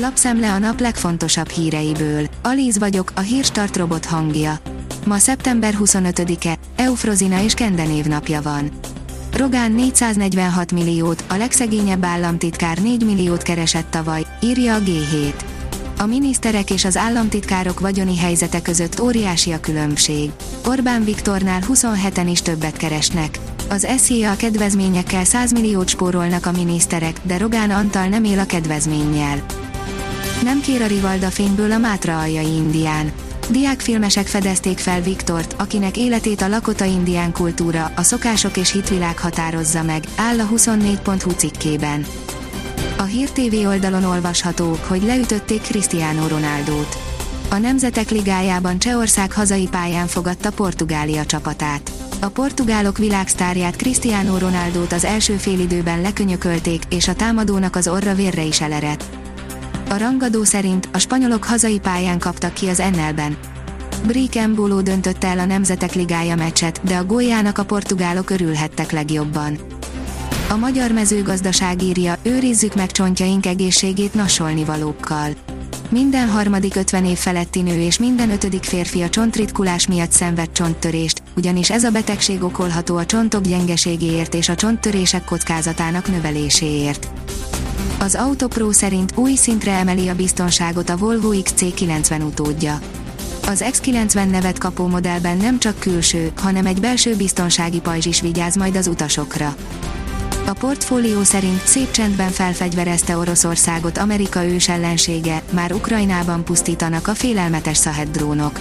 [0.00, 2.26] Lapszemle a nap legfontosabb híreiből.
[2.42, 4.58] Alíz vagyok, a hírstart robot hangja.
[5.06, 8.70] Ma szeptember 25-e, Eufrozina és Kende névnapja van.
[9.36, 15.32] Rogán 446 milliót, a legszegényebb államtitkár 4 milliót keresett tavaly, írja a G7.
[15.98, 20.30] A miniszterek és az államtitkárok vagyoni helyzete között óriási a különbség.
[20.66, 23.38] Orbán Viktornál 27-en is többet keresnek.
[23.68, 29.42] Az SZIA kedvezményekkel 100 milliót spórolnak a miniszterek, de Rogán Antal nem él a kedvezménnyel.
[30.42, 33.12] Nem kér a Rivalda fényből a Mátra aljai Indián.
[33.50, 39.82] Diákfilmesek fedezték fel Viktort, akinek életét a lakota indián kultúra, a szokások és hitvilág határozza
[39.82, 42.06] meg, áll a 24.hu cikkében.
[42.98, 46.96] A Hír TV oldalon olvasható, hogy leütötték Cristiano Ronaldót.
[47.50, 51.90] A Nemzetek Ligájában Csehország hazai pályán fogadta Portugália csapatát.
[52.20, 58.42] A portugálok világsztárját Cristiano Ronaldót az első félidőben lekönyökölték, és a támadónak az orra vérre
[58.42, 59.17] is elerett.
[59.90, 63.36] A rangadó szerint a spanyolok hazai pályán kaptak ki az NL-ben.
[64.06, 69.58] Brick Mbolo döntötte el a Nemzetek Ligája meccset, de a góljának a portugálok örülhettek legjobban.
[70.48, 75.30] A magyar mezőgazdaság írja, őrizzük meg csontjaink egészségét nasolni valókkal.
[75.90, 81.22] Minden harmadik 50 év feletti nő és minden ötödik férfi a csontritkulás miatt szenved csonttörést,
[81.36, 87.08] ugyanis ez a betegség okolható a csontok gyengeségéért és a csonttörések kockázatának növeléséért.
[87.98, 92.78] Az Autopro szerint új szintre emeli a biztonságot a Volvo XC90 utódja.
[93.46, 98.56] Az X90 nevet kapó modellben nem csak külső, hanem egy belső biztonsági pajzs is vigyáz
[98.56, 99.54] majd az utasokra.
[100.46, 107.76] A portfólió szerint szép csendben felfegyverezte Oroszországot Amerika ős ellensége, már Ukrajnában pusztítanak a félelmetes
[107.76, 108.60] Szahed drónok.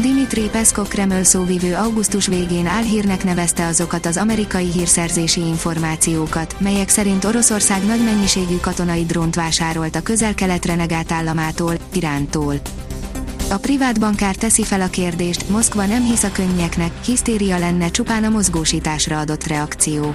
[0.00, 7.24] Dimitri Peszkov Kreml szóvivő augusztus végén álhírnek nevezte azokat az amerikai hírszerzési információkat, melyek szerint
[7.24, 12.54] Oroszország nagy mennyiségű katonai drónt vásárolt a közel-kelet renegát államától, Irántól.
[13.50, 18.24] A privát bankár teszi fel a kérdést, Moszkva nem hisz a könnyeknek, hisztéria lenne csupán
[18.24, 20.14] a mozgósításra adott reakció.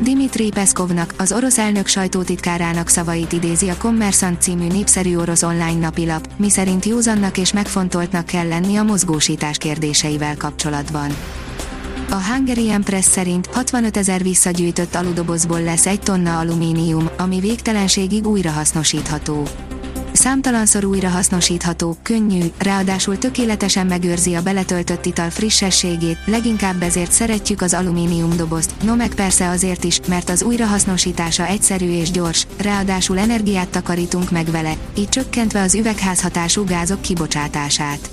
[0.00, 6.28] Dimitri Peszkovnak, az orosz elnök sajtótitkárának szavait idézi a Kommersant című népszerű orosz online napilap,
[6.36, 11.10] miszerint józannak és megfontoltnak kell lenni a mozgósítás kérdéseivel kapcsolatban.
[12.10, 19.48] A Hungarian Press szerint 65 ezer visszagyűjtött aludobozból lesz egy tonna alumínium, ami végtelenségig újrahasznosítható
[20.24, 27.74] számtalanszor újra hasznosítható, könnyű, ráadásul tökéletesen megőrzi a beletöltött ital frissességét, leginkább ezért szeretjük az
[27.74, 33.68] alumínium dobozt, no meg persze azért is, mert az újrahasznosítása egyszerű és gyors, ráadásul energiát
[33.68, 38.10] takarítunk meg vele, így csökkentve az üvegházhatású gázok kibocsátását.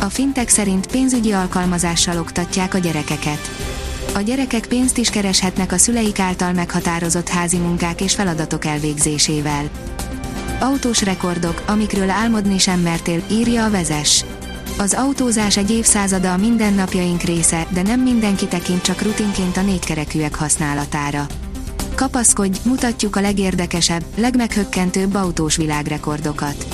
[0.00, 3.50] A fintek szerint pénzügyi alkalmazással oktatják a gyerekeket.
[4.14, 9.70] A gyerekek pénzt is kereshetnek a szüleik által meghatározott házi munkák és feladatok elvégzésével.
[10.60, 14.24] Autós rekordok, amikről álmodni sem mertél, írja a vezes.
[14.78, 20.34] Az autózás egy évszázada a mindennapjaink része, de nem mindenki tekint csak rutinként a négykerekűek
[20.34, 21.26] használatára.
[21.94, 26.66] Kapaszkodj, mutatjuk a legérdekesebb, legmeghökkentőbb autós világrekordokat.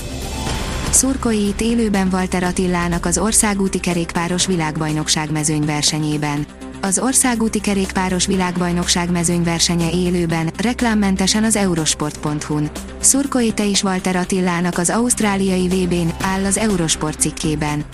[0.90, 6.46] Szurkolóit élőben Walter Attilának az országúti kerékpáros világbajnokság mezőnyversenyében
[6.82, 12.70] az országúti kerékpáros világbajnokság mezőnyversenye élőben, reklámmentesen az eurosport.hu-n.
[13.00, 17.84] Szurkolj te is Walter Attilának az ausztráliai VB-n, áll az Eurosport cikkében.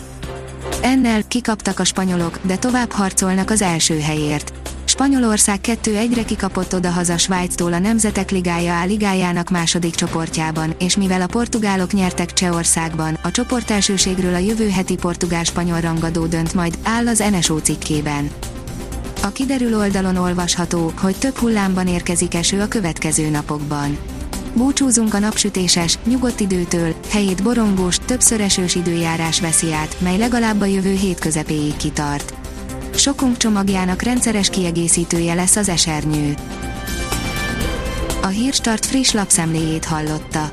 [0.83, 4.53] Ennel kikaptak a spanyolok, de tovább harcolnak az első helyért.
[4.85, 11.27] Spanyolország 2-1-re kikapott oda-haza Svájctól a Nemzetek Ligája A ligájának második csoportjában, és mivel a
[11.27, 17.59] portugálok nyertek Csehországban, a csoportelsőségről a jövő heti portugál-spanyol rangadó dönt majd, áll az NSO
[17.59, 18.31] cikkében.
[19.23, 23.99] A kiderül oldalon olvasható, hogy több hullámban érkezik eső a következő napokban.
[24.55, 30.65] Búcsúzunk a napsütéses, nyugodt időtől, helyét borongós, többször esős időjárás veszi át, mely legalább a
[30.65, 32.35] jövő hét közepéig kitart.
[32.95, 36.35] Sokunk csomagjának rendszeres kiegészítője lesz az esernyő.
[38.23, 40.53] A Hírstart friss lapszemléjét hallotta.